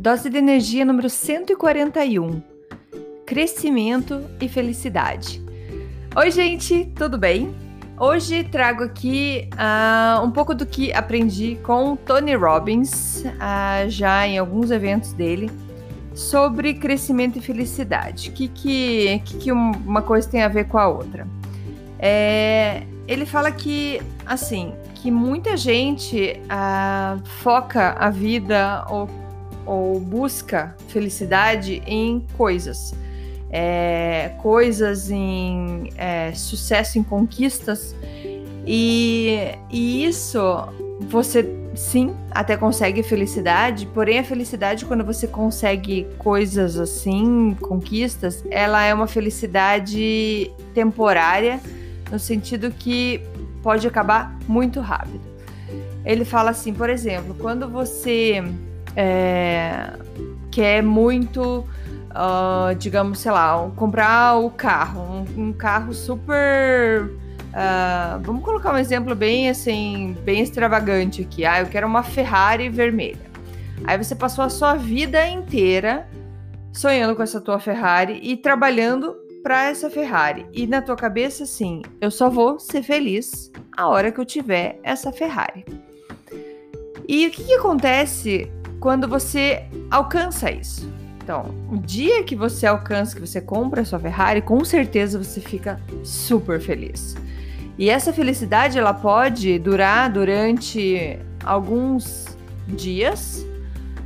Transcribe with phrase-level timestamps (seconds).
[0.00, 2.42] Dose de energia número 141.
[3.26, 5.44] Crescimento e felicidade.
[6.16, 7.54] Oi, gente, tudo bem?
[7.98, 14.38] Hoje trago aqui uh, um pouco do que aprendi com Tony Robbins, uh, já em
[14.38, 15.50] alguns eventos dele,
[16.14, 18.30] sobre crescimento e felicidade.
[18.30, 21.28] O que, que, que, que uma coisa tem a ver com a outra?
[21.98, 29.19] É, ele fala que, assim, que muita gente uh, foca a vida ou
[29.70, 32.92] ou busca felicidade em coisas.
[33.52, 37.96] É, coisas em é, sucesso em conquistas
[38.64, 40.40] e, e isso
[41.00, 48.84] você sim até consegue felicidade, porém a felicidade quando você consegue coisas assim, conquistas, ela
[48.84, 51.60] é uma felicidade temporária
[52.10, 53.20] no sentido que
[53.62, 55.22] pode acabar muito rápido.
[56.04, 58.44] Ele fala assim, por exemplo, quando você
[58.96, 59.92] é,
[60.50, 61.66] quer muito,
[62.10, 67.10] uh, digamos, sei lá, comprar o carro, um, um carro super.
[67.50, 71.44] Uh, vamos colocar um exemplo bem assim, bem extravagante aqui.
[71.44, 73.30] Ah, eu quero uma Ferrari vermelha.
[73.84, 76.08] Aí você passou a sua vida inteira
[76.72, 80.46] sonhando com essa tua Ferrari e trabalhando para essa Ferrari.
[80.52, 84.78] E na tua cabeça, assim, eu só vou ser feliz a hora que eu tiver
[84.82, 85.64] essa Ferrari.
[87.08, 88.50] E o que, que acontece
[88.80, 90.90] quando você alcança isso.
[91.22, 95.40] Então, o dia que você alcança, que você compra a sua Ferrari, com certeza você
[95.40, 97.14] fica super feliz.
[97.78, 102.36] E essa felicidade ela pode durar durante alguns
[102.66, 103.46] dias,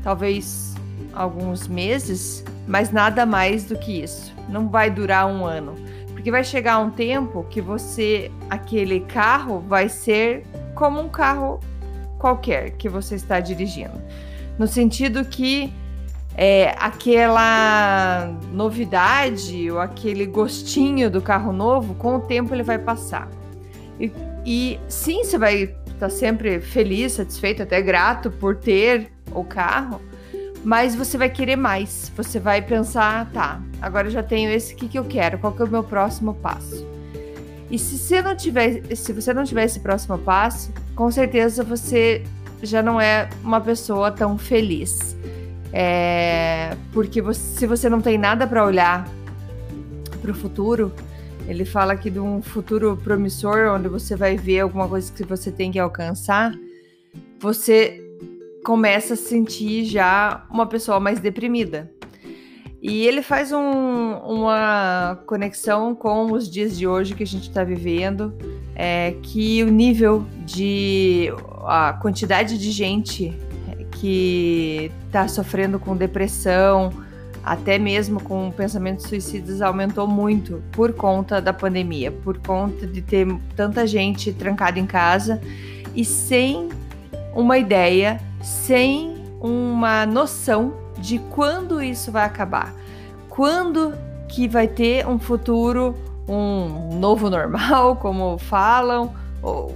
[0.03, 0.75] talvez
[1.15, 4.35] alguns meses, mas nada mais do que isso.
[4.49, 5.75] Não vai durar um ano,
[6.13, 11.61] porque vai chegar um tempo que você, aquele carro, vai ser como um carro
[12.19, 14.03] qualquer que você está dirigindo
[14.59, 15.73] no sentido que
[16.37, 23.29] é, aquela novidade ou aquele gostinho do carro novo, com o tempo ele vai passar.
[24.01, 24.11] E,
[24.45, 30.01] e sim, você vai estar tá sempre feliz, satisfeito, até grato por ter o carro,
[30.65, 32.11] mas você vai querer mais.
[32.17, 35.39] Você vai pensar, tá, agora já tenho esse, o que, que eu quero?
[35.39, 36.87] Qual que é o meu próximo passo?
[37.71, 42.23] E se você não tiver, se você não tiver esse próximo passo, com certeza você
[42.65, 45.17] já não é uma pessoa tão feliz.
[45.73, 49.09] É, porque você, se você não tem nada para olhar
[50.23, 50.93] para o futuro,
[51.47, 55.51] ele fala aqui de um futuro promissor, onde você vai ver alguma coisa que você
[55.51, 56.55] tem que alcançar,
[57.39, 58.01] você
[58.65, 61.93] começa a sentir já uma pessoa mais deprimida.
[62.81, 67.65] E ele faz um, uma conexão com os dias de hoje que a gente está
[67.65, 68.35] vivendo,
[68.75, 71.33] é, que o nível de
[71.67, 73.33] a quantidade de gente
[73.93, 76.93] que está sofrendo com depressão,
[77.43, 83.27] até mesmo com pensamentos suicidas, aumentou muito por conta da pandemia, por conta de ter
[83.55, 85.41] tanta gente trancada em casa
[85.95, 86.69] e sem
[87.35, 92.75] uma ideia, sem uma noção de quando isso vai acabar.
[93.29, 93.95] Quando
[94.29, 95.95] que vai ter um futuro,
[96.29, 99.13] um novo normal, como falam,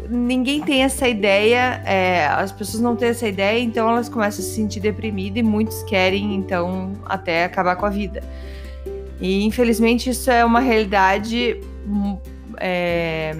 [0.08, 4.46] ninguém tem essa ideia, é, as pessoas não têm essa ideia, então elas começam a
[4.46, 8.22] se sentir deprimidas e muitos querem, então, até acabar com a vida.
[9.20, 12.16] E infelizmente isso é uma realidade hum,
[12.58, 13.36] é,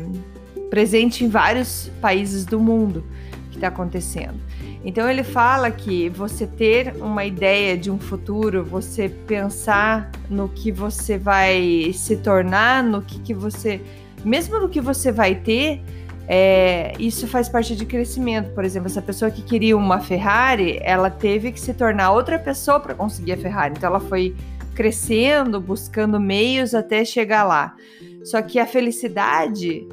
[0.69, 3.05] presente em vários países do mundo
[3.51, 4.48] que está acontecendo.
[4.89, 10.73] Então ele fala que você ter uma ideia de um futuro, você pensar no que
[10.73, 13.83] você vai se tornar, no que, que você.
[14.25, 15.83] Mesmo no que você vai ter,
[16.27, 18.55] é, isso faz parte de crescimento.
[18.55, 22.81] Por exemplo, essa pessoa que queria uma Ferrari, ela teve que se tornar outra pessoa
[22.81, 23.75] para conseguir a Ferrari.
[23.77, 24.35] Então, ela foi
[24.75, 27.77] crescendo, buscando meios até chegar lá.
[28.25, 29.87] Só que a felicidade,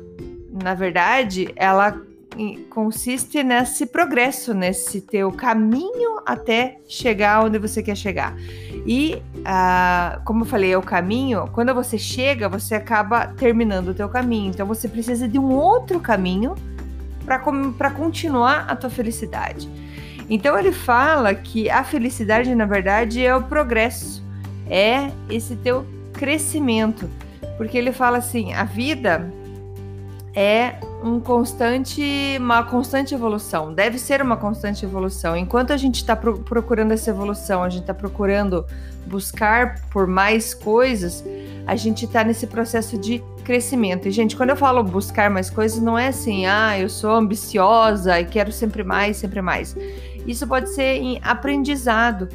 [0.63, 2.01] na verdade, ela
[2.69, 8.35] consiste nesse progresso, nesse teu caminho até chegar onde você quer chegar.
[8.85, 11.49] E ah, como eu falei, é o caminho.
[11.53, 14.49] Quando você chega, você acaba terminando o teu caminho.
[14.49, 16.55] Então você precisa de um outro caminho
[17.25, 19.69] para continuar a tua felicidade.
[20.29, 24.23] Então ele fala que a felicidade, na verdade, é o progresso,
[24.69, 27.09] é esse teu crescimento.
[27.57, 29.31] Porque ele fala assim: a vida
[30.35, 32.03] é um constante,
[32.37, 33.73] uma constante evolução.
[33.73, 35.35] Deve ser uma constante evolução.
[35.35, 38.65] Enquanto a gente está pro procurando essa evolução, a gente está procurando
[39.05, 41.23] buscar por mais coisas,
[41.65, 44.07] a gente está nesse processo de crescimento.
[44.07, 48.19] E, gente, quando eu falo buscar mais coisas, não é assim, ah, eu sou ambiciosa
[48.19, 49.77] e quero sempre mais, sempre mais.
[50.27, 52.27] Isso pode ser em aprendizado.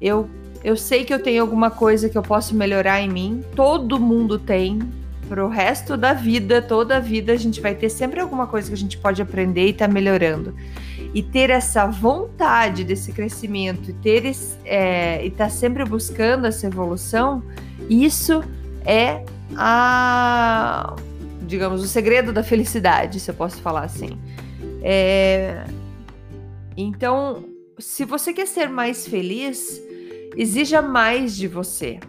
[0.00, 0.30] Eu,
[0.64, 3.44] eu sei que eu tenho alguma coisa que eu posso melhorar em mim.
[3.54, 4.78] Todo mundo tem.
[5.28, 8.68] Para o resto da vida, toda a vida, a gente vai ter sempre alguma coisa
[8.68, 10.54] que a gente pode aprender e tá melhorando.
[11.14, 14.30] E ter essa vontade desse crescimento e ter
[14.64, 17.42] é, e tá sempre buscando essa evolução,
[17.88, 18.42] isso
[18.84, 19.24] é
[19.56, 20.96] a
[21.46, 24.18] digamos o segredo da felicidade, se eu posso falar assim.
[24.82, 25.64] É,
[26.76, 27.44] então,
[27.78, 29.82] se você quer ser mais feliz,
[30.36, 32.00] exija mais de você.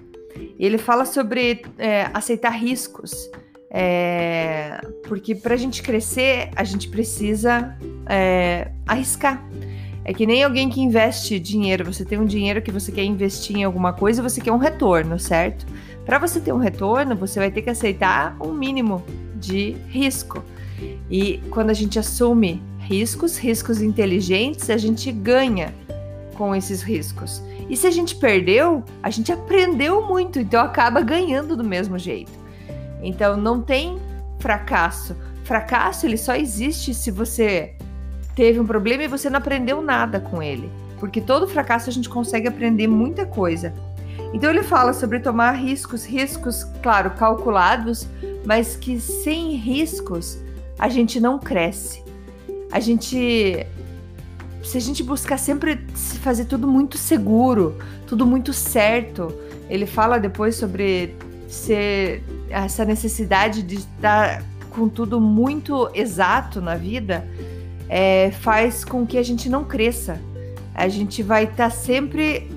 [0.60, 3.30] Ele fala sobre é, aceitar riscos.
[3.76, 7.76] É, porque para a gente crescer, a gente precisa
[8.08, 9.44] é, arriscar.
[10.06, 11.92] É que nem alguém que investe dinheiro.
[11.92, 14.58] Você tem um dinheiro que você quer investir em alguma coisa e você quer um
[14.58, 15.66] retorno, certo?
[16.06, 19.04] Para você ter um retorno, você vai ter que aceitar um mínimo
[19.36, 20.44] de risco.
[21.10, 25.74] E quando a gente assume riscos, riscos inteligentes, a gente ganha
[26.36, 27.42] com esses riscos.
[27.70, 32.32] E se a gente perdeu, a gente aprendeu muito, então acaba ganhando do mesmo jeito.
[33.02, 34.00] Então não tem
[34.40, 35.16] fracasso.
[35.44, 37.76] Fracasso ele só existe se você
[38.36, 40.72] teve um problema e você não aprendeu nada com ele.
[41.00, 43.74] Porque todo fracasso a gente consegue aprender muita coisa.
[44.34, 48.08] Então ele fala sobre tomar riscos, riscos, claro, calculados,
[48.46, 50.38] mas que sem riscos
[50.80, 52.04] a gente não cresce
[52.74, 53.66] a gente.
[54.64, 55.80] Se a gente buscar sempre
[56.22, 57.78] fazer tudo muito seguro,
[58.08, 59.34] tudo muito certo,
[59.70, 61.16] ele fala depois sobre
[61.48, 67.28] ser essa necessidade de estar com tudo muito exato na vida,
[67.88, 70.20] é, faz com que a gente não cresça.
[70.74, 72.50] A gente vai estar sempre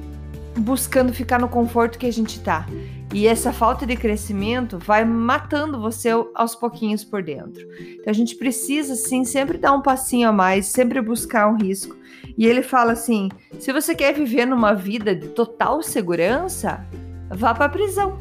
[0.56, 2.66] buscando ficar no conforto que a gente está.
[3.12, 7.66] E essa falta de crescimento vai matando você aos pouquinhos por dentro.
[7.94, 11.96] Então a gente precisa sim sempre dar um passinho a mais, sempre buscar um risco.
[12.36, 16.84] E ele fala assim: se você quer viver numa vida de total segurança,
[17.30, 18.18] vá para a prisão.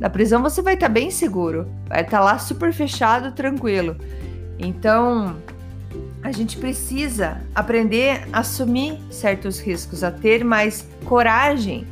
[0.00, 3.96] Na prisão você vai estar tá bem seguro, vai estar tá lá super fechado, tranquilo.
[4.58, 5.36] Então,
[6.22, 11.86] a gente precisa aprender a assumir certos riscos, a ter mais coragem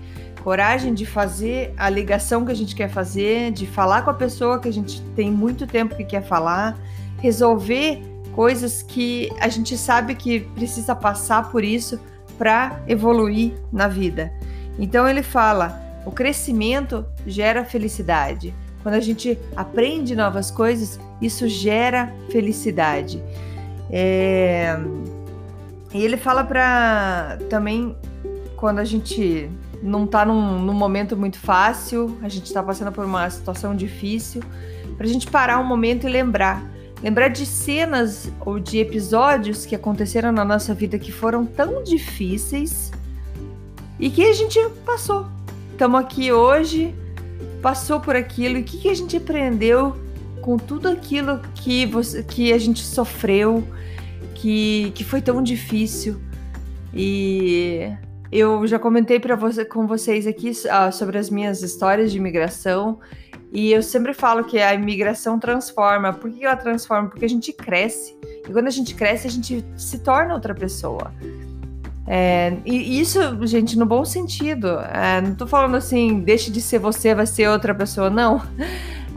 [0.47, 4.61] coragem de fazer a ligação que a gente quer fazer, de falar com a pessoa
[4.61, 6.79] que a gente tem muito tempo que quer falar,
[7.19, 8.01] resolver
[8.31, 11.99] coisas que a gente sabe que precisa passar por isso
[12.39, 14.33] para evoluir na vida.
[14.79, 18.55] Então ele fala: o crescimento gera felicidade.
[18.85, 23.21] Quando a gente aprende novas coisas, isso gera felicidade.
[23.91, 24.79] É...
[25.93, 27.97] E ele fala para também
[28.57, 29.51] quando a gente
[29.83, 34.43] não está num, num, momento muito fácil, a gente está passando por uma situação difícil,
[34.97, 36.63] para a gente parar um momento e lembrar.
[37.03, 42.91] Lembrar de cenas ou de episódios que aconteceram na nossa vida que foram tão difíceis
[44.01, 45.27] e que a gente passou.
[45.73, 46.95] Estamos aqui hoje,
[47.61, 49.95] passou por aquilo, e o que, que a gente aprendeu
[50.41, 53.67] com tudo aquilo que, você, que a gente sofreu,
[54.35, 56.21] que, que foi tão difícil.
[56.95, 57.93] E
[58.31, 62.99] eu já comentei para você, com vocês aqui uh, sobre as minhas histórias de imigração
[63.53, 66.13] e eu sempre falo que a imigração transforma.
[66.13, 67.09] Por que ela transforma?
[67.09, 68.17] Porque a gente cresce.
[68.47, 71.13] E quando a gente cresce, a gente se torna outra pessoa.
[72.07, 74.79] É, e isso, gente, no bom sentido.
[74.93, 78.11] É, não tô falando assim, deixe de ser você, vai ser outra pessoa.
[78.11, 78.43] Não.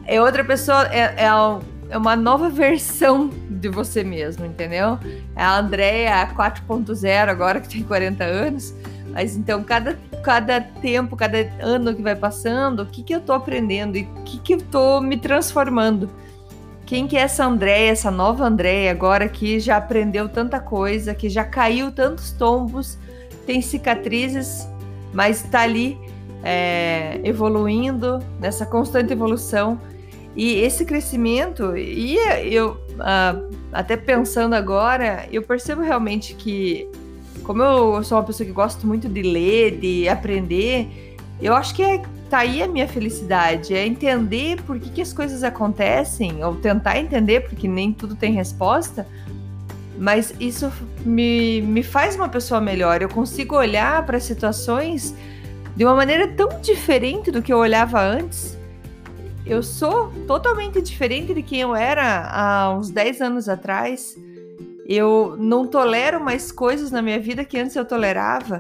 [0.06, 1.30] É outra pessoa, é, é,
[1.90, 4.98] é uma nova versão de você mesmo, entendeu?
[5.36, 8.74] É a Andrea 4.0, agora que tem 40 anos.
[9.12, 13.34] Mas então, cada, cada tempo, cada ano que vai passando, o que, que eu tô
[13.34, 16.10] aprendendo e o que, que eu tô me transformando?
[16.86, 21.30] Quem que é essa Andréia, essa nova Andréia agora que já aprendeu tanta coisa, que
[21.30, 22.98] já caiu tantos tombos,
[23.46, 24.68] tem cicatrizes,
[25.14, 26.00] mas está ali
[26.44, 29.80] é, evoluindo, nessa constante evolução.
[30.36, 32.18] E esse crescimento, e
[32.52, 36.90] eu uh, até pensando agora, eu percebo realmente que
[37.50, 41.82] como eu sou uma pessoa que gosto muito de ler, de aprender, Eu acho que
[41.82, 46.58] é, tá aí a minha felicidade, é entender por que, que as coisas acontecem, ou
[46.58, 49.08] tentar entender, porque nem tudo tem resposta,
[49.98, 50.72] mas isso
[51.04, 53.02] me, me faz uma pessoa melhor.
[53.02, 55.16] Eu consigo olhar para situações
[55.76, 58.56] de uma maneira tão diferente do que eu olhava antes.
[59.44, 64.16] Eu sou totalmente diferente de quem eu era há uns 10 anos atrás.
[64.90, 68.60] Eu não tolero mais coisas na minha vida que antes eu tolerava.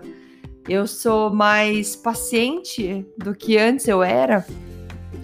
[0.68, 4.46] Eu sou mais paciente do que antes eu era.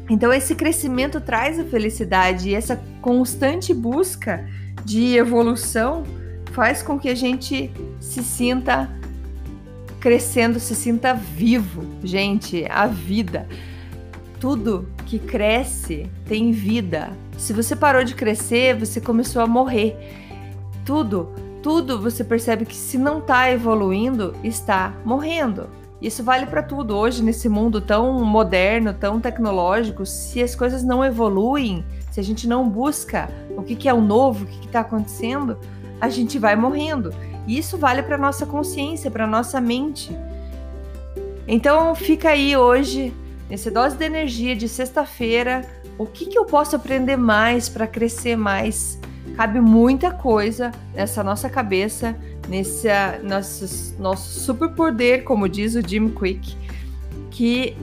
[0.10, 4.50] Então, esse crescimento traz a felicidade e essa constante busca
[4.84, 6.04] de evolução
[6.54, 8.90] faz com que a gente se sinta
[10.00, 11.84] crescendo, se sinta vivo.
[12.04, 13.48] Gente, a vida.
[14.40, 17.12] Tudo que cresce tem vida.
[17.38, 20.25] Se você parou de crescer, você começou a morrer.
[20.86, 21.30] Tudo,
[21.64, 25.68] tudo você percebe que se não está evoluindo, está morrendo.
[26.00, 26.96] Isso vale para tudo.
[26.96, 32.48] Hoje, nesse mundo tão moderno, tão tecnológico, se as coisas não evoluem, se a gente
[32.48, 35.58] não busca o que, que é o novo, o que está acontecendo,
[36.00, 37.12] a gente vai morrendo.
[37.48, 40.16] E isso vale para nossa consciência, para nossa mente.
[41.48, 43.12] Então fica aí hoje,
[43.50, 45.66] nesse dose de energia de sexta-feira,
[45.98, 49.00] o que, que eu posso aprender mais para crescer mais?
[49.36, 52.16] Cabe muita coisa nessa nossa cabeça,
[52.48, 52.88] nesse
[53.24, 56.56] nosso, nosso superpoder, como diz o Jim Quick,
[57.32, 57.76] que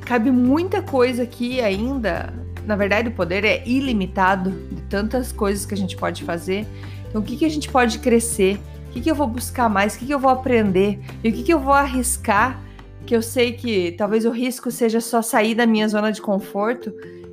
[0.00, 2.32] cabe muita coisa aqui ainda
[2.68, 6.66] na verdade, o poder é ilimitado de tantas coisas que a gente pode fazer.
[7.08, 8.60] Então, o que, que a gente pode crescer?
[8.88, 9.94] O que, que eu vou buscar mais?
[9.94, 11.00] O que, que eu vou aprender?
[11.24, 12.60] E o que, que eu vou arriscar?
[13.06, 16.92] Que eu sei que talvez o risco seja só sair da minha zona de conforto.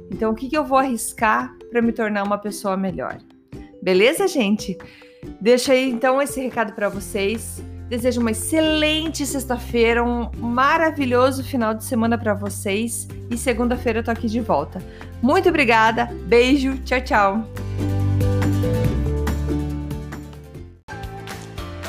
[0.09, 3.17] Então, o que, que eu vou arriscar para me tornar uma pessoa melhor?
[3.85, 4.75] Beleza, gente?
[5.39, 7.61] Deixa aí então esse recado para vocês.
[7.87, 14.09] Desejo uma excelente sexta-feira, um maravilhoso final de semana para vocês e segunda-feira eu tô
[14.09, 14.81] aqui de volta.
[15.21, 17.47] Muito obrigada, beijo, tchau, tchau.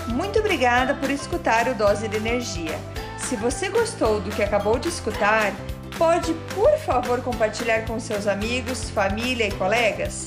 [0.09, 2.79] Muito obrigada por escutar o Dose de Energia.
[3.17, 5.51] Se você gostou do que acabou de escutar,
[5.97, 10.27] pode, por favor, compartilhar com seus amigos, família e colegas?